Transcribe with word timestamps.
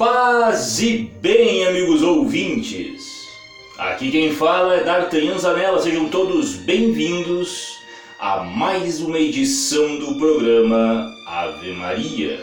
Paz 0.00 0.80
e 0.80 1.10
bem, 1.20 1.66
amigos 1.66 2.02
ouvintes. 2.02 3.28
Aqui 3.76 4.10
quem 4.10 4.32
fala 4.32 4.76
é 4.76 4.82
D'Artagnan 4.82 5.36
Zanella. 5.36 5.78
Sejam 5.78 6.08
todos 6.08 6.54
bem-vindos 6.54 7.76
a 8.18 8.38
mais 8.38 9.02
uma 9.02 9.18
edição 9.18 9.98
do 9.98 10.14
programa 10.14 11.14
Ave 11.26 11.72
Maria. 11.72 12.40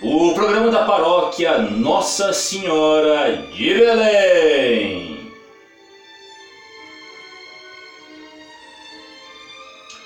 O 0.00 0.32
programa 0.32 0.70
da 0.70 0.84
paróquia 0.84 1.58
Nossa 1.58 2.32
Senhora 2.32 3.48
de 3.52 3.74
Belém. 3.74 5.18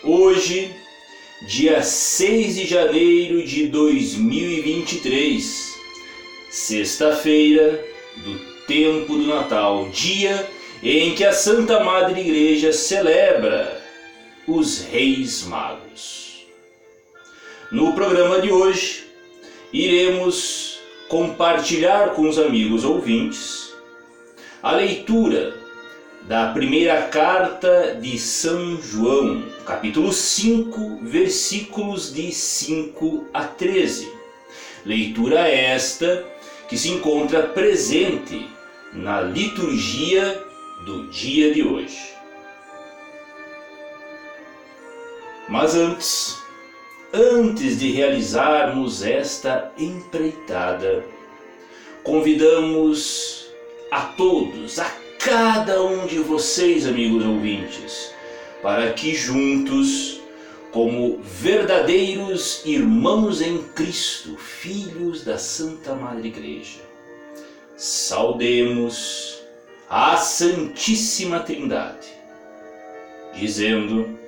Hoje, 0.03 0.75
dia 1.47 1.83
6 1.83 2.55
de 2.55 2.67
janeiro 2.67 3.47
de 3.47 3.67
2023, 3.67 5.70
sexta-feira 6.51 7.81
do 8.17 8.37
tempo 8.67 9.17
do 9.17 9.27
Natal, 9.29 9.89
dia 9.91 10.51
em 10.83 11.15
que 11.15 11.25
a 11.25 11.33
Santa 11.33 11.85
Madre 11.85 12.21
Igreja 12.21 12.73
celebra 12.73 13.81
os 14.49 14.83
Reis 14.83 15.45
Magos. 15.45 16.45
No 17.71 17.93
programa 17.93 18.41
de 18.41 18.51
hoje, 18.51 19.07
iremos 19.73 20.81
compartilhar 21.09 22.15
com 22.15 22.29
os 22.29 22.37
amigos 22.37 22.85
ouvintes 22.85 23.73
a 24.61 24.73
leitura 24.73 25.55
da 26.23 26.53
primeira 26.53 27.03
carta 27.03 27.97
de 28.01 28.19
São 28.19 28.81
João, 28.83 29.45
capítulo 29.65 30.13
5, 30.13 30.99
versículos 31.03 32.13
de 32.13 32.33
5 32.33 33.29
a 33.33 33.45
13. 33.45 34.11
Leitura 34.85 35.49
esta 35.49 36.25
que 36.71 36.79
se 36.79 36.89
encontra 36.89 37.49
presente 37.49 38.49
na 38.93 39.21
liturgia 39.21 40.41
do 40.87 41.09
dia 41.09 41.53
de 41.53 41.65
hoje. 41.65 42.15
Mas 45.49 45.75
antes, 45.75 46.39
antes 47.13 47.81
de 47.81 47.91
realizarmos 47.91 49.03
esta 49.03 49.73
empreitada, 49.77 51.05
convidamos 52.05 53.51
a 53.91 54.03
todos, 54.03 54.79
a 54.79 54.89
cada 55.19 55.83
um 55.83 56.07
de 56.07 56.21
vocês, 56.21 56.87
amigos 56.87 57.27
ouvintes, 57.27 58.15
para 58.63 58.93
que 58.93 59.13
juntos 59.13 60.20
como 60.71 61.19
verdadeiros 61.23 62.63
irmãos 62.65 63.41
em 63.41 63.63
Cristo, 63.63 64.37
filhos 64.37 65.25
da 65.25 65.37
Santa 65.39 65.95
Madre 65.95 66.29
Igreja. 66.29 66.81
Saudemos 67.77 69.43
a 69.89 70.17
Santíssima 70.17 71.41
Trindade, 71.41 72.09
dizendo: 73.35 74.19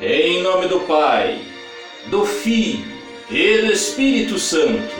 Em 0.00 0.42
nome 0.42 0.68
do 0.68 0.80
Pai, 0.80 1.40
do 2.10 2.24
Filho 2.24 2.94
e 3.30 3.58
do 3.58 3.72
Espírito 3.72 4.38
Santo. 4.38 4.94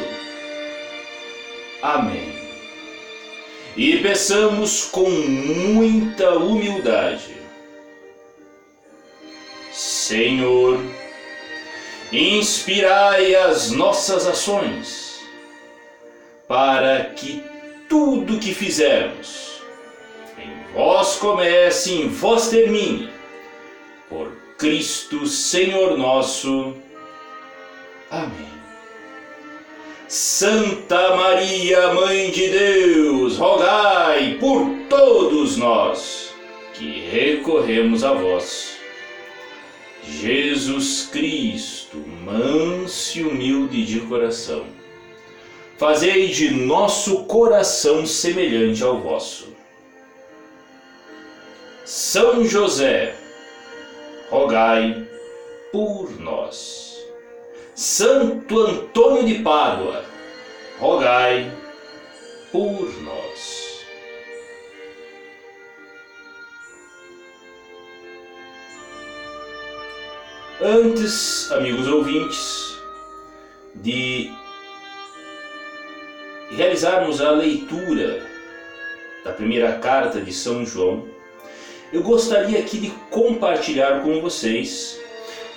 Amém. 1.81 2.33
E 3.77 3.99
peçamos 3.99 4.85
com 4.87 5.11
muita 5.11 6.39
humildade 6.39 7.44
Senhor, 10.15 10.79
inspirai 12.13 13.35
as 13.35 13.73
nossas 13.73 14.29
ações, 14.29 15.21
para 16.47 17.07
que 17.17 17.43
tudo 17.89 18.39
que 18.39 18.55
fizermos 18.55 19.61
em 20.39 20.73
vós 20.73 21.17
comece, 21.17 21.95
em 21.95 22.07
vós 22.07 22.49
termine, 22.49 23.11
por 24.09 24.31
Cristo 24.57 25.27
Senhor 25.27 25.99
nosso. 25.99 26.75
Amém. 28.09 28.55
Santa 30.07 31.17
Maria, 31.17 31.93
Mãe 31.93 32.31
de 32.31 32.51
Deus, 32.51 33.37
rogai 33.37 34.37
por 34.39 34.65
todos 34.89 35.57
nós 35.57 36.33
que 36.73 37.01
recorremos 37.11 38.05
a 38.05 38.13
vós. 38.13 38.74
Jesus 40.09 41.09
Cristo, 41.11 41.97
manso 42.25 43.19
e 43.19 43.23
humilde 43.23 43.85
de 43.85 44.01
coração, 44.01 44.65
fazei 45.79 46.29
de 46.29 46.51
nosso 46.51 47.25
coração 47.25 48.07
semelhante 48.07 48.83
ao 48.83 49.01
vosso. 49.01 49.55
São 51.85 52.45
José, 52.45 53.15
rogai 54.31 55.07
por 55.73 56.19
nós. 56.21 56.99
Santo 57.75 58.59
Antônio 58.59 59.25
de 59.25 59.43
Pádua, 59.43 60.05
rogai 60.79 61.53
por 62.53 62.89
nós. 63.03 63.64
Antes, 70.67 71.53
amigos 71.53 71.87
ouvintes, 71.87 72.79
de 73.75 74.33
realizarmos 76.57 77.21
a 77.21 77.33
leitura 77.33 78.27
da 79.23 79.31
primeira 79.31 79.73
carta 79.75 80.23
de 80.23 80.33
São 80.33 80.65
João, 80.65 81.07
eu 81.93 82.03
gostaria 82.03 82.59
aqui 82.59 82.79
de 82.79 82.89
compartilhar 83.11 84.03
com 84.03 84.23
vocês 84.23 84.99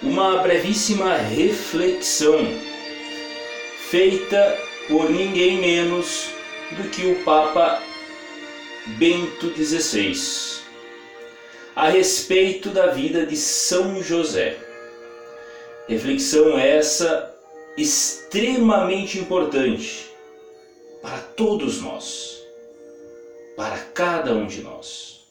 uma 0.03 0.39
brevíssima 0.39 1.15
reflexão 1.15 2.39
feita 3.89 4.57
por 4.89 5.09
ninguém 5.09 5.57
menos 5.57 6.31
do 6.71 6.89
que 6.89 7.05
o 7.05 7.23
Papa 7.23 7.81
Bento 8.97 9.55
XVI 9.55 10.65
a 11.73 11.87
respeito 11.87 12.71
da 12.71 12.87
vida 12.87 13.25
de 13.25 13.37
São 13.37 14.03
José. 14.03 14.66
Reflexão 15.87 16.59
essa 16.59 17.33
extremamente 17.77 19.19
importante 19.19 20.11
para 21.01 21.19
todos 21.19 21.81
nós, 21.81 22.43
para 23.55 23.77
cada 23.93 24.33
um 24.33 24.47
de 24.47 24.61
nós. 24.61 25.21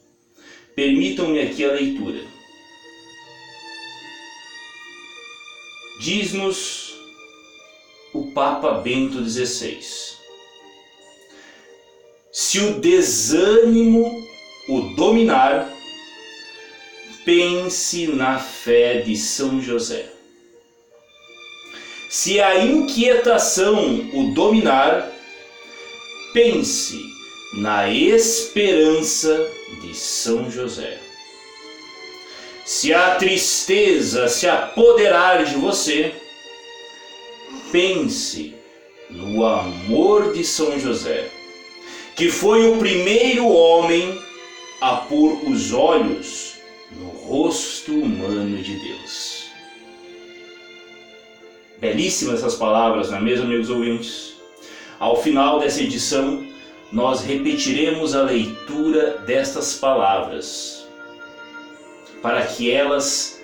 Permitam-me 0.74 1.40
aqui 1.40 1.62
a 1.62 1.72
leitura. 1.72 2.24
Diz-nos 6.00 6.94
o 8.14 8.30
Papa 8.32 8.78
Bento 8.78 9.22
XVI: 9.22 9.78
se 12.32 12.60
o 12.60 12.80
desânimo 12.80 14.26
o 14.70 14.80
dominar, 14.94 15.70
pense 17.26 18.06
na 18.06 18.38
fé 18.38 19.02
de 19.02 19.14
São 19.16 19.60
José 19.60 20.15
se 22.16 22.40
a 22.40 22.64
inquietação 22.64 24.08
o 24.14 24.32
dominar, 24.32 25.12
pense 26.32 26.98
na 27.58 27.90
esperança 27.90 29.52
de 29.82 29.94
São 29.94 30.50
José. 30.50 30.98
Se 32.64 32.94
a 32.94 33.16
tristeza 33.16 34.28
se 34.28 34.48
apoderar 34.48 35.44
de 35.44 35.56
você, 35.56 36.14
pense 37.70 38.54
no 39.10 39.44
amor 39.44 40.32
de 40.32 40.42
São 40.42 40.80
José, 40.80 41.28
que 42.16 42.30
foi 42.30 42.66
o 42.66 42.78
primeiro 42.78 43.46
homem 43.46 44.18
a 44.80 44.96
pôr 44.96 45.46
os 45.50 45.70
olhos 45.70 46.54
no 46.92 47.08
rosto 47.08 47.92
humano 47.92 48.56
de 48.62 48.72
Deus. 48.72 49.35
Belíssimas 51.78 52.36
essas 52.36 52.54
palavras, 52.54 53.10
não 53.10 53.18
é 53.18 53.20
mesmo, 53.20 53.44
amigos 53.44 53.68
ouvintes? 53.68 54.36
Ao 54.98 55.20
final 55.22 55.60
dessa 55.60 55.82
edição, 55.82 56.46
nós 56.90 57.22
repetiremos 57.22 58.14
a 58.14 58.22
leitura 58.22 59.18
destas 59.26 59.74
palavras, 59.74 60.86
para 62.22 62.46
que 62.46 62.70
elas 62.70 63.42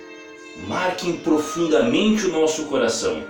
marquem 0.67 1.17
profundamente 1.17 2.25
o 2.25 2.31
nosso 2.31 2.65
coração. 2.65 3.23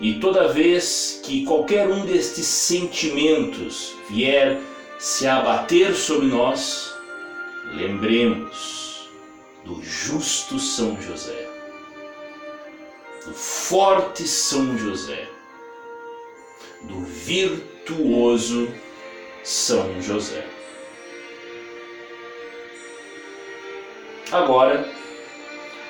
E 0.00 0.14
toda 0.14 0.48
vez 0.48 1.20
que 1.22 1.44
qualquer 1.44 1.88
um 1.88 2.04
destes 2.04 2.46
sentimentos 2.46 3.94
vier 4.10 4.58
se 4.98 5.28
abater 5.28 5.94
sobre 5.94 6.26
nós, 6.26 6.92
lembremos 7.76 9.08
do 9.64 9.80
justo 9.82 10.58
São 10.58 11.00
José 11.00 11.49
do 13.24 13.34
forte 13.34 14.26
São 14.26 14.78
José, 14.78 15.28
do 16.82 17.00
virtuoso 17.00 18.72
São 19.44 20.00
José. 20.00 20.46
Agora, 24.32 24.88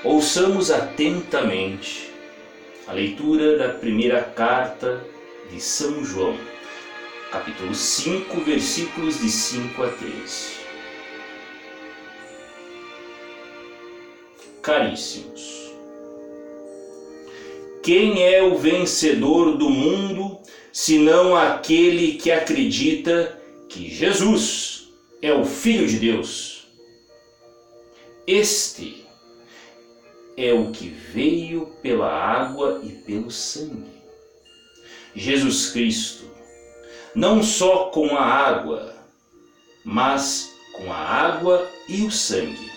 ouçamos 0.02 0.70
atentamente 0.70 2.12
a 2.88 2.92
leitura 2.92 3.56
da 3.56 3.68
primeira 3.68 4.22
carta 4.22 5.04
de 5.50 5.60
São 5.60 6.04
João, 6.04 6.36
capítulo 7.30 7.74
5, 7.74 8.40
versículos 8.40 9.20
de 9.20 9.28
5 9.28 9.82
a 9.82 9.88
13. 9.88 10.60
Caríssimos, 14.62 15.69
quem 17.90 18.22
é 18.22 18.40
o 18.40 18.56
vencedor 18.56 19.56
do 19.56 19.68
mundo 19.68 20.38
senão 20.72 21.34
aquele 21.34 22.12
que 22.12 22.30
acredita 22.30 23.36
que 23.68 23.92
Jesus 23.92 24.92
é 25.20 25.32
o 25.32 25.44
Filho 25.44 25.88
de 25.88 25.98
Deus? 25.98 26.68
Este 28.28 29.04
é 30.36 30.52
o 30.52 30.70
que 30.70 30.88
veio 30.88 31.66
pela 31.82 32.08
água 32.08 32.80
e 32.84 32.90
pelo 32.90 33.28
sangue. 33.28 33.90
Jesus 35.12 35.70
Cristo, 35.72 36.30
não 37.12 37.42
só 37.42 37.86
com 37.86 38.16
a 38.16 38.24
água, 38.24 38.94
mas 39.84 40.48
com 40.74 40.92
a 40.92 40.96
água 40.96 41.68
e 41.88 42.02
o 42.02 42.10
sangue. 42.12 42.70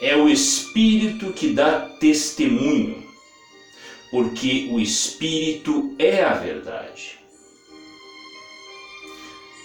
É 0.00 0.16
o 0.16 0.28
Espírito 0.28 1.32
que 1.32 1.48
dá 1.48 1.88
testemunho, 1.98 3.07
porque 4.10 4.68
o 4.70 4.80
Espírito 4.80 5.94
é 5.98 6.22
a 6.22 6.34
verdade. 6.34 7.18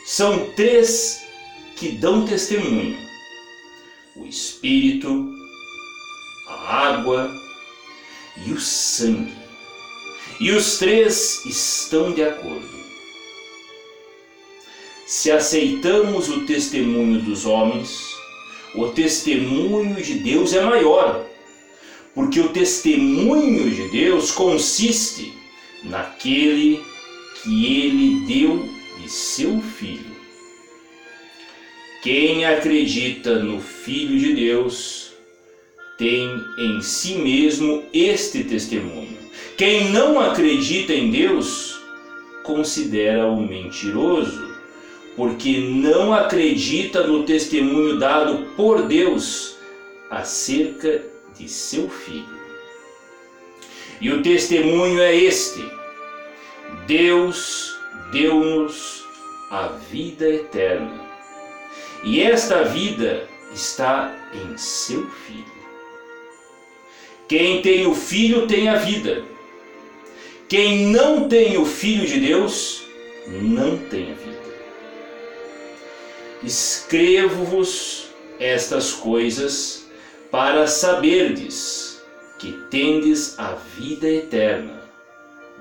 São 0.06 0.52
três 0.52 1.24
que 1.76 1.90
dão 1.90 2.26
testemunho 2.26 3.04
o 4.16 4.26
Espírito, 4.26 5.34
a 6.48 6.88
água 6.88 7.32
e 8.46 8.52
o 8.52 8.60
sangue. 8.60 9.34
E 10.40 10.52
os 10.52 10.78
três 10.78 11.44
estão 11.46 12.14
de 12.14 12.24
acordo. 12.24 12.84
Se 15.08 15.32
aceitamos 15.32 16.30
o 16.30 16.46
testemunho 16.46 17.22
dos 17.22 17.46
homens, 17.46 18.14
o 18.76 18.88
testemunho 18.90 20.02
de 20.02 20.16
Deus 20.16 20.54
é 20.54 20.62
maior, 20.62 21.26
porque 22.14 22.40
o 22.40 22.50
testemunho 22.50 23.70
de 23.72 23.90
Deus 23.90 24.32
consiste 24.32 25.34
naquele 25.84 26.82
que 27.42 27.66
ele 27.66 28.26
deu 28.26 28.70
de 29.02 29.10
seu 29.10 29.60
Filho. 29.60 30.14
Quem 32.02 32.46
acredita 32.46 33.40
no 33.40 33.60
Filho 33.60 34.20
de 34.20 34.34
Deus 34.34 35.14
tem 35.98 36.30
em 36.58 36.82
si 36.82 37.16
mesmo 37.16 37.84
este 37.94 38.44
testemunho. 38.44 39.18
Quem 39.58 39.90
não 39.92 40.20
acredita 40.20 40.94
em 40.94 41.10
Deus 41.10 41.80
considera-o 42.44 43.42
mentiroso, 43.42 44.54
porque 45.16 45.60
não 45.60 46.14
acredita 46.14 47.08
no 47.08 47.24
testemunho 47.24 47.98
dado 47.98 48.48
por 48.56 48.84
Deus 48.84 49.56
acerca 50.10 51.13
de 51.38 51.48
seu 51.50 51.90
Filho. 51.90 52.44
E 54.00 54.12
o 54.12 54.22
testemunho 54.22 55.00
é 55.02 55.16
este: 55.16 55.64
Deus 56.88 57.78
deu-nos 58.12 59.04
a 59.50 59.68
vida 59.68 60.28
eterna 60.28 61.04
e 62.04 62.22
esta 62.22 62.64
vida 62.64 63.30
está 63.54 64.14
em 64.34 64.58
seu 64.58 65.08
Filho. 65.10 65.54
Quem 67.30 67.62
tem 67.62 67.88
o 67.88 67.96
Filho 67.96 68.46
tem 68.46 68.68
a 68.68 68.76
vida. 68.76 69.24
Quem 70.50 70.88
não 70.88 71.30
tem 71.30 71.58
o 71.58 71.66
Filho 71.66 72.06
de 72.06 72.20
Deus 72.20 72.84
não 73.28 73.78
tem 73.78 74.12
a 74.12 74.16
vida. 74.16 74.44
Escrevo-vos 76.44 78.10
estas 78.38 78.92
coisas 78.92 79.83
para 80.34 80.66
saberdes 80.66 82.04
que 82.40 82.54
tendes 82.72 83.38
a 83.38 83.54
vida 83.54 84.10
eterna, 84.10 84.82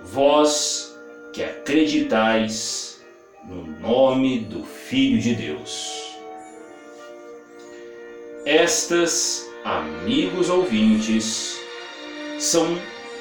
vós 0.02 0.98
que 1.30 1.44
acreditais 1.44 3.04
no 3.44 3.66
nome 3.80 4.38
do 4.38 4.64
Filho 4.64 5.20
de 5.20 5.34
Deus. 5.34 6.16
Estas, 8.46 9.46
amigos 9.62 10.48
ouvintes, 10.48 11.60
são 12.38 12.80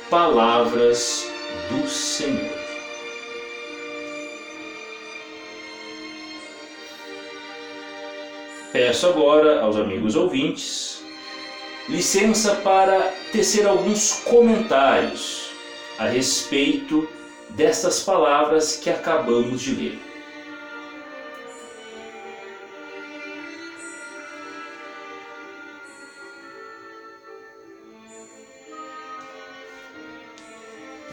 palavras 0.09 1.29
do 1.69 1.85
Senhor. 1.85 2.61
Peço 8.71 9.05
agora 9.07 9.59
aos 9.59 9.75
amigos 9.75 10.15
ouvintes 10.15 11.00
licença 11.89 12.55
para 12.57 12.99
tecer 13.31 13.65
alguns 13.65 14.21
comentários 14.23 15.51
a 15.97 16.05
respeito 16.05 17.07
destas 17.49 18.01
palavras 18.01 18.75
que 18.77 18.89
acabamos 18.89 19.61
de 19.61 19.75
ler. 19.75 19.99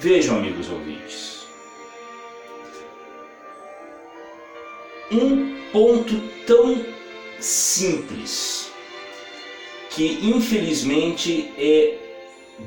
Vejam, 0.00 0.36
amigos 0.36 0.70
ouvintes, 0.70 1.44
um 5.10 5.60
ponto 5.72 6.14
tão 6.46 6.84
simples 7.40 8.57
que 9.98 10.20
infelizmente 10.22 11.52
é 11.58 11.98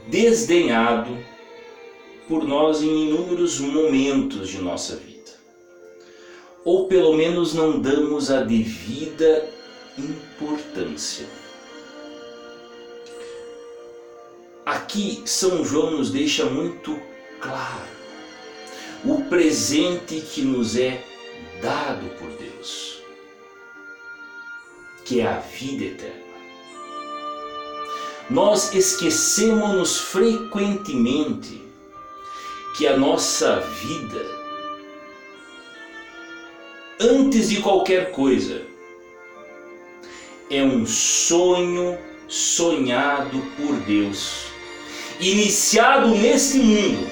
desdenhado 0.07 1.17
por 2.27 2.43
nós 2.43 2.81
em 2.81 3.07
inúmeros 3.07 3.57
momentos 3.57 4.49
de 4.49 4.57
nossa 4.57 4.97
vida. 4.97 5.31
Ou 6.65 6.89
pelo 6.89 7.13
menos 7.13 7.53
não 7.53 7.79
damos 7.79 8.29
a 8.29 8.41
devida 8.41 9.49
importância. 9.97 11.25
Aqui 14.65 15.23
São 15.25 15.63
João 15.63 15.91
nos 15.91 16.11
deixa 16.11 16.43
muito 16.43 16.99
claro 17.39 17.87
o 19.05 19.21
presente 19.29 20.19
que 20.19 20.41
nos 20.41 20.75
é 20.75 21.01
dado 21.61 22.09
por 22.19 22.29
Deus, 22.31 23.01
que 25.05 25.21
é 25.21 25.27
a 25.27 25.39
vida 25.39 25.85
eterna. 25.85 26.20
Nós 28.31 28.73
esquecemos-nos 28.73 29.97
frequentemente 29.99 31.61
que 32.77 32.87
a 32.87 32.95
nossa 32.95 33.59
vida, 33.59 34.25
antes 36.97 37.49
de 37.49 37.59
qualquer 37.59 38.11
coisa, 38.11 38.61
é 40.49 40.63
um 40.63 40.85
sonho 40.85 41.99
sonhado 42.29 43.37
por 43.57 43.75
Deus, 43.81 44.45
iniciado 45.19 46.07
nesse 46.15 46.59
mundo 46.59 47.11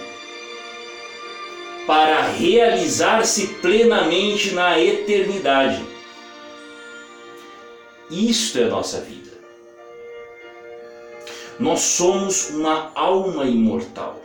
para 1.85 2.21
realizar-se 2.31 3.47
plenamente 3.55 4.51
na 4.51 4.79
eternidade. 4.79 5.83
Isto 8.09 8.59
é 8.59 8.63
a 8.63 8.69
nossa 8.69 9.01
vida. 9.01 9.28
Nós 11.59 11.81
somos 11.81 12.51
uma 12.51 12.91
alma 12.95 13.45
imortal. 13.45 14.17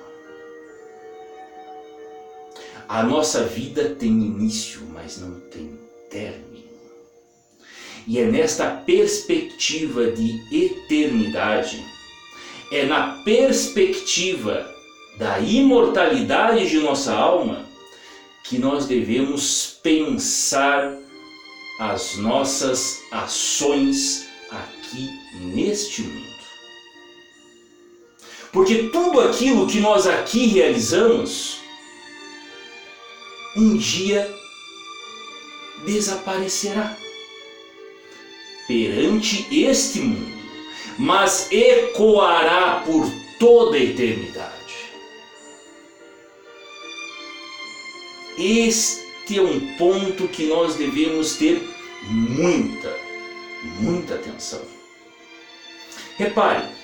A 2.89 3.03
nossa 3.03 3.45
vida 3.45 3.97
tem 3.99 4.11
início, 4.11 4.83
mas 4.93 5.19
não 5.19 5.41
tem 5.51 5.77
término. 6.09 6.65
E 8.07 8.21
é 8.21 8.27
nesta 8.27 8.71
perspectiva 8.71 10.13
de 10.13 10.45
eternidade, 10.55 11.85
é 12.71 12.85
na 12.85 13.23
perspectiva 13.25 14.73
da 15.19 15.41
imortalidade 15.41 16.69
de 16.69 16.79
nossa 16.79 17.15
alma 17.15 17.65
que 18.45 18.59
nós 18.59 18.87
devemos 18.87 19.79
pensar 19.83 20.97
as 21.81 22.17
nossas 22.17 23.03
ações 23.11 24.29
aqui 24.51 25.09
neste 25.41 26.03
mundo. 26.03 26.34
Porque 28.55 28.85
tudo 28.85 29.21
aquilo 29.21 29.67
que 29.67 29.81
nós 29.81 30.07
aqui 30.07 30.47
realizamos 30.47 31.59
um 33.57 33.77
dia 33.77 34.33
desaparecerá 35.85 36.97
perante 38.69 39.45
este 39.51 39.99
mundo, 39.99 40.39
mas 40.97 41.51
ecoará 41.51 42.85
por 42.87 43.11
toda 43.41 43.77
a 43.77 43.81
eternidade. 43.81 44.55
Este 48.39 49.37
é 49.37 49.43
um 49.43 49.77
ponto 49.77 50.29
que 50.29 50.45
nós 50.47 50.77
devemos 50.77 51.37
ter 51.37 51.61
muita, 52.05 52.97
muita 53.81 54.15
atenção. 54.15 54.63
Repare, 56.17 56.84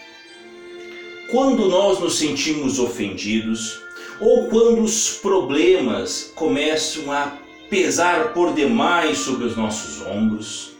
quando 1.30 1.68
nós 1.68 2.00
nos 2.00 2.18
sentimos 2.18 2.78
ofendidos 2.78 3.80
ou 4.20 4.48
quando 4.48 4.82
os 4.82 5.10
problemas 5.10 6.32
começam 6.34 7.10
a 7.12 7.38
pesar 7.70 8.34
por 8.34 8.52
demais 8.52 9.18
sobre 9.18 9.46
os 9.46 9.56
nossos 9.56 10.04
ombros, 10.04 10.72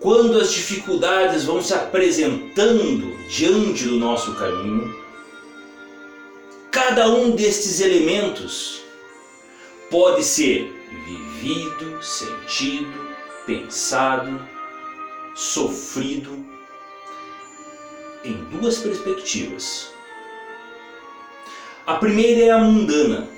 quando 0.00 0.38
as 0.38 0.52
dificuldades 0.52 1.44
vão 1.44 1.60
se 1.60 1.74
apresentando 1.74 3.16
diante 3.28 3.84
do 3.84 3.96
nosso 3.96 4.34
caminho, 4.34 4.96
cada 6.70 7.08
um 7.10 7.32
destes 7.32 7.80
elementos 7.80 8.80
pode 9.90 10.22
ser 10.22 10.72
vivido, 11.06 12.00
sentido, 12.00 13.08
pensado, 13.44 14.40
sofrido 15.34 16.57
em 18.28 18.44
duas 18.58 18.78
perspectivas. 18.78 19.92
A 21.86 21.94
primeira 21.94 22.44
é 22.44 22.50
a 22.50 22.58
mundana, 22.58 23.28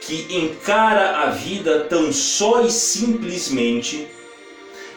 que 0.00 0.26
encara 0.34 1.18
a 1.18 1.30
vida 1.30 1.84
tão 1.84 2.12
só 2.12 2.62
e 2.62 2.70
simplesmente 2.70 4.06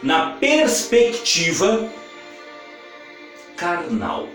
na 0.02 0.32
perspectiva 0.32 1.88
carnal. 3.56 4.28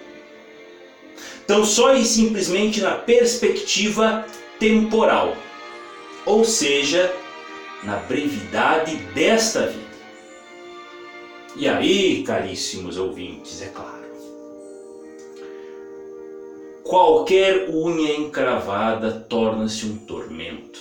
Tão 1.47 1.65
só 1.65 1.93
e 1.93 2.05
simplesmente 2.05 2.81
na 2.81 2.95
perspectiva 2.95 4.25
temporal, 4.59 5.35
ou 6.25 6.45
seja, 6.45 7.13
na 7.83 7.97
brevidade 7.97 8.95
desta 9.13 9.67
vida. 9.67 9.92
E 11.55 11.69
aí, 11.69 12.23
caríssimos 12.23 12.97
ouvintes, 12.97 13.61
é 13.61 13.67
claro, 13.67 14.03
qualquer 16.83 17.69
unha 17.69 18.15
encravada 18.15 19.11
torna-se 19.29 19.85
um 19.85 19.97
tormento. 19.97 20.79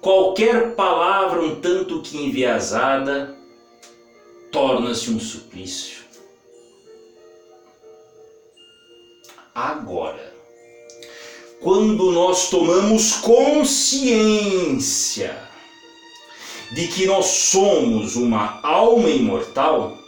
Qualquer 0.00 0.74
palavra 0.74 1.40
um 1.42 1.60
tanto 1.60 2.02
que 2.02 2.16
enviesada 2.16 3.36
torna-se 4.50 5.10
um 5.10 5.20
suplício. 5.20 6.02
Agora, 9.54 10.32
quando 11.60 12.10
nós 12.10 12.50
tomamos 12.50 13.12
consciência 13.16 14.32
de 16.74 16.88
que 16.88 17.06
nós 17.06 17.26
somos 17.26 18.16
uma 18.16 18.60
alma 18.62 19.10
imortal, 19.10 19.98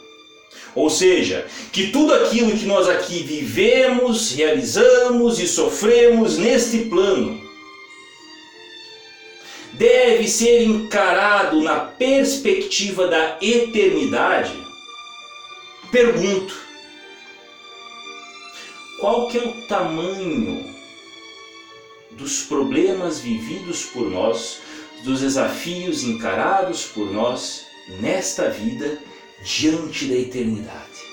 ou 0.73 0.89
seja, 0.89 1.47
que 1.71 1.87
tudo 1.87 2.13
aquilo 2.13 2.51
que 2.51 2.65
nós 2.65 2.89
aqui 2.89 3.23
vivemos, 3.23 4.31
realizamos 4.31 5.39
e 5.39 5.47
sofremos 5.47 6.37
neste 6.37 6.79
plano 6.79 7.45
deve 9.73 10.27
ser 10.27 10.63
encarado 10.63 11.61
na 11.61 11.79
perspectiva 11.79 13.07
da 13.07 13.37
eternidade, 13.41 14.53
pergunto: 15.91 16.55
qual 18.99 19.27
que 19.27 19.37
é 19.37 19.41
o 19.41 19.67
tamanho 19.67 20.73
dos 22.11 22.43
problemas 22.43 23.19
vividos 23.19 23.83
por 23.85 24.09
nós, 24.09 24.59
dos 25.03 25.21
desafios 25.21 26.03
encarados 26.03 26.85
por 26.85 27.11
nós 27.11 27.65
nesta 27.99 28.49
vida 28.49 28.99
diante 29.43 30.05
da 30.05 30.15
eternidade. 30.15 31.05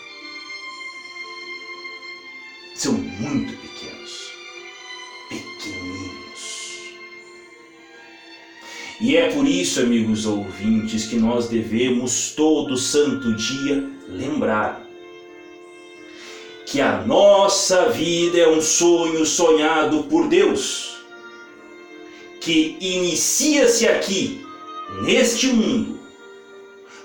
São 2.74 2.92
muito 2.94 3.52
pequenos, 3.58 4.32
pequeninos. 5.28 6.82
E 9.00 9.16
é 9.16 9.30
por 9.30 9.46
isso, 9.46 9.80
amigos 9.80 10.26
ouvintes, 10.26 11.06
que 11.06 11.16
nós 11.16 11.48
devemos 11.48 12.30
todo 12.30 12.76
santo 12.76 13.34
dia 13.36 13.88
lembrar 14.08 14.86
que 16.66 16.80
a 16.80 17.02
nossa 17.02 17.90
vida 17.90 18.38
é 18.38 18.48
um 18.48 18.62
sonho 18.62 19.26
sonhado 19.26 20.04
por 20.04 20.28
Deus 20.28 20.91
que 22.42 22.76
inicia-se 22.80 23.86
aqui, 23.86 24.44
neste 25.02 25.46
mundo, 25.46 26.00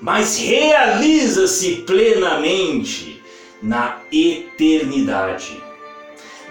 mas 0.02 0.38
realiza-se 0.40 1.84
plenamente 1.86 3.22
na 3.62 4.02
eternidade. 4.12 5.62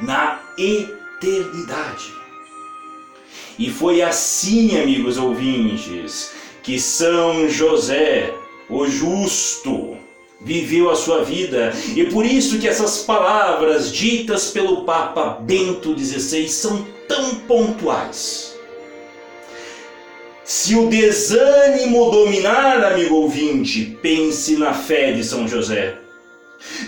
Na 0.00 0.40
eternidade. 0.56 2.14
E 3.58 3.70
foi 3.70 4.02
assim, 4.02 4.80
amigos 4.80 5.18
ouvintes, 5.18 6.30
que 6.62 6.78
São 6.78 7.48
José, 7.48 8.32
o 8.68 8.86
justo, 8.86 9.96
viveu 10.40 10.90
a 10.90 10.96
sua 10.96 11.24
vida. 11.24 11.72
E 11.96 12.04
por 12.04 12.24
isso 12.24 12.58
que 12.58 12.68
essas 12.68 12.98
palavras 12.98 13.92
ditas 13.92 14.50
pelo 14.50 14.84
Papa 14.84 15.40
Bento 15.40 15.98
XVI 15.98 16.48
são 16.48 16.86
tão 17.08 17.34
pontuais. 17.36 18.55
Se 20.46 20.76
o 20.76 20.86
desânimo 20.88 22.08
dominar, 22.08 22.84
amigo 22.84 23.16
ouvinte, 23.16 23.98
pense 24.00 24.56
na 24.56 24.72
fé 24.72 25.10
de 25.10 25.24
São 25.24 25.48
José. 25.48 25.96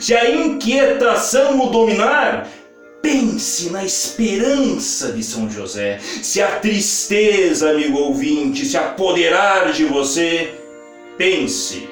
Se 0.01 0.15
a 0.15 0.31
inquietação 0.31 1.61
o 1.61 1.69
dominar, 1.69 2.49
pense 3.03 3.69
na 3.71 3.85
esperança 3.85 5.11
de 5.11 5.25
São 5.25 5.51
José. 5.51 5.99
Se 6.23 6.41
a 6.41 6.61
tristeza, 6.61 7.71
amigo 7.71 7.99
ouvinte, 7.99 8.65
se 8.65 8.77
apoderar 8.77 9.73
de 9.73 9.85
você, 9.87 10.55
pense 11.17 11.89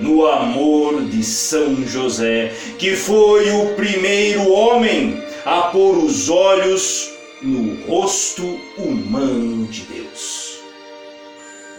no 0.00 0.26
amor 0.26 1.02
de 1.02 1.22
São 1.22 1.86
José, 1.86 2.50
que 2.78 2.96
foi 2.96 3.50
o 3.50 3.74
primeiro 3.74 4.50
homem 4.50 5.22
a 5.44 5.64
pôr 5.64 5.98
os 5.98 6.30
olhos 6.30 7.10
no 7.42 7.74
rosto 7.84 8.58
humano 8.78 9.66
de 9.66 9.82
Deus. 9.82 10.39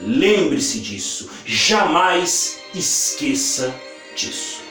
Lembre-se 0.02 0.80
disso, 0.80 1.30
jamais 1.46 2.60
esqueça 2.74 3.74
disso. 4.16 4.62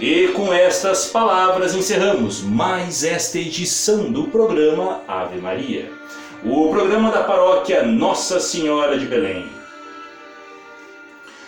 E 0.00 0.28
com 0.28 0.52
estas 0.52 1.06
palavras 1.06 1.74
encerramos 1.74 2.40
mais 2.40 3.04
esta 3.04 3.38
edição 3.38 4.10
do 4.10 4.24
programa 4.28 5.02
Ave 5.06 5.38
Maria, 5.38 5.92
o 6.42 6.70
programa 6.70 7.10
da 7.10 7.22
paróquia 7.24 7.82
Nossa 7.82 8.40
Senhora 8.40 8.98
de 8.98 9.04
Belém. 9.04 9.46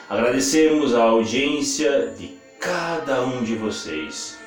Agradecemos 0.09 0.95
a 0.95 1.05
audiência 1.05 2.13
de 2.19 2.35
cada 2.61 3.23
um 3.23 3.43
de 3.43 3.57
vocês 3.57 4.39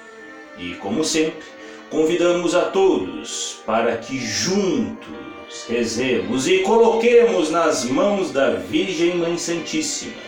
e, 0.58 0.76
como 0.76 1.04
sempre, 1.04 1.57
convidamos 1.90 2.54
a 2.54 2.66
todos 2.66 3.60
para 3.66 3.98
que 3.98 4.18
juntos 4.18 5.66
rezemos 5.68 6.48
e 6.48 6.60
coloquemos 6.60 7.50
nas 7.50 7.86
mãos 7.86 8.32
da 8.32 8.52
Virgem 8.52 9.18
Mãe 9.18 9.38
Santíssima 9.38 10.28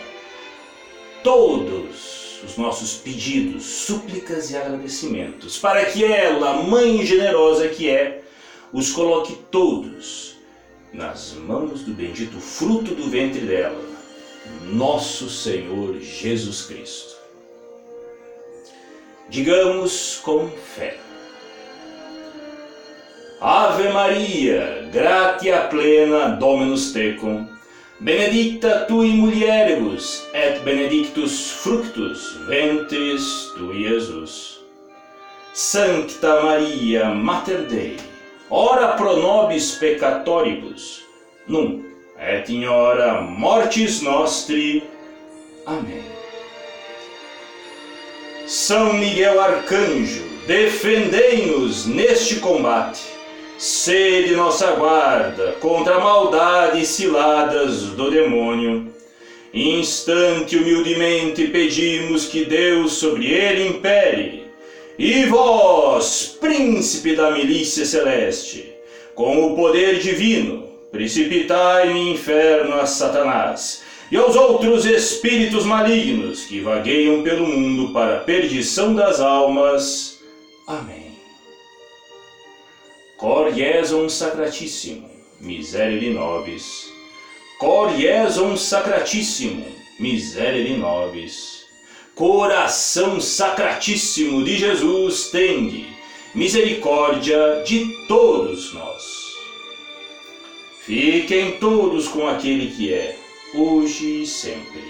todos 1.22 2.40
os 2.42 2.56
nossos 2.56 2.94
pedidos, 2.94 3.64
súplicas 3.64 4.50
e 4.50 4.56
agradecimentos, 4.56 5.58
para 5.58 5.84
que 5.84 6.04
ela, 6.04 6.62
Mãe 6.62 7.04
generosa 7.04 7.68
que 7.68 7.90
é, 7.90 8.22
os 8.72 8.90
coloque 8.92 9.36
todos 9.50 10.36
nas 10.92 11.34
mãos 11.34 11.82
do 11.82 11.92
bendito 11.92 12.40
fruto 12.40 12.94
do 12.94 13.08
ventre 13.10 13.40
dela, 13.40 13.84
nosso 14.64 15.28
Senhor 15.28 16.00
Jesus 16.00 16.62
Cristo. 16.62 17.16
Digamos 19.28 20.18
com 20.22 20.48
fé. 20.48 21.09
Ave 23.40 23.88
Maria, 23.88 24.86
gratia 24.92 25.66
plena 25.70 26.36
Dominus 26.36 26.92
tecum, 26.92 27.48
benedicta 27.98 28.84
tui 28.84 29.14
mulieribus, 29.14 30.26
et 30.34 30.62
benedictus 30.62 31.50
fructus 31.50 32.36
ventris 32.46 33.50
tui, 33.56 33.88
Jesus. 33.88 34.60
Sancta 35.54 36.42
Maria, 36.42 37.14
Mater 37.14 37.62
Dei, 37.66 37.96
ora 38.50 38.88
pro 38.88 39.16
nobis 39.16 39.70
peccatoribus, 39.76 41.00
nunc 41.48 41.82
et 42.18 42.50
in 42.50 42.68
hora 42.68 43.22
mortis 43.22 44.02
nostri. 44.02 44.82
Amém. 45.64 46.04
São 48.46 48.92
Miguel 48.92 49.40
Arcanjo, 49.40 50.24
defendei-nos 50.46 51.86
neste 51.86 52.36
combate. 52.40 53.19
Sede 53.60 54.34
nossa 54.34 54.70
guarda 54.70 55.52
contra 55.60 55.96
a 55.96 56.00
maldade 56.00 56.80
e 56.80 56.86
ciladas 56.86 57.88
do 57.88 58.10
demônio. 58.10 58.86
Instante 59.52 60.56
humildemente 60.56 61.46
pedimos 61.48 62.24
que 62.24 62.46
Deus 62.46 62.94
sobre 62.94 63.26
ele 63.26 63.68
impere. 63.68 64.44
E 64.98 65.26
vós, 65.26 66.38
príncipe 66.40 67.14
da 67.14 67.32
milícia 67.32 67.84
celeste, 67.84 68.72
com 69.14 69.52
o 69.52 69.54
poder 69.54 69.98
divino, 69.98 70.66
precipitai 70.90 71.90
no 71.90 71.98
inferno 71.98 72.80
a 72.80 72.86
Satanás 72.86 73.82
e 74.10 74.16
aos 74.16 74.36
outros 74.36 74.86
espíritos 74.86 75.66
malignos 75.66 76.46
que 76.46 76.60
vagueiam 76.60 77.22
pelo 77.22 77.46
mundo 77.46 77.92
para 77.92 78.16
a 78.16 78.20
perdição 78.20 78.94
das 78.94 79.20
almas. 79.20 80.18
Amém. 80.66 80.99
Cor 83.20 83.52
Iesum 83.54 84.08
Sacratissimum, 84.08 85.10
miserere 85.38 86.08
nobis. 86.08 86.90
Cor 87.58 87.90
Iesum 87.92 88.56
Sacratissimum, 88.56 89.74
miserere 89.98 90.74
nobis. 90.78 91.66
Coração 92.14 93.20
Sacratíssimo 93.20 94.42
de 94.42 94.56
Jesus, 94.56 95.28
tende 95.28 95.86
misericórdia 96.34 97.62
de 97.66 97.86
todos 98.08 98.72
nós. 98.72 99.02
Fiquem 100.86 101.58
todos 101.58 102.08
com 102.08 102.26
aquele 102.26 102.74
que 102.74 102.90
é, 102.90 103.18
hoje 103.54 104.22
e 104.22 104.26
sempre. 104.26 104.82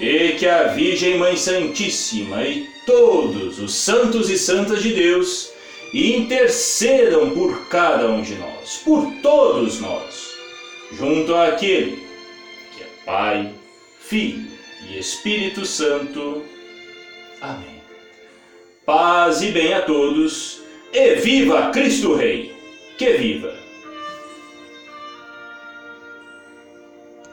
E 0.00 0.36
que 0.38 0.46
a 0.46 0.68
Virgem 0.68 1.18
Mãe 1.18 1.36
Santíssima 1.36 2.44
e 2.44 2.66
todos 2.86 3.58
os 3.58 3.74
santos 3.74 4.30
e 4.30 4.38
santas 4.38 4.82
de 4.82 4.94
Deus 4.94 5.52
intercedam 5.94 7.30
por 7.30 7.68
cada 7.68 8.08
um 8.08 8.20
de 8.20 8.34
nós, 8.34 8.82
por 8.84 9.12
todos 9.22 9.80
nós, 9.80 10.34
junto 10.92 11.34
àquele 11.36 12.04
que 12.76 12.82
é 12.82 12.86
Pai, 13.06 13.52
Filho 14.00 14.50
e 14.90 14.98
Espírito 14.98 15.64
Santo. 15.64 16.42
Amém. 17.40 17.80
Paz 18.84 19.40
e 19.40 19.52
bem 19.52 19.72
a 19.72 19.82
todos, 19.82 20.60
e 20.92 21.14
viva 21.14 21.70
Cristo 21.70 22.14
Rei! 22.14 22.52
Que 22.98 23.12
viva! 23.12 23.53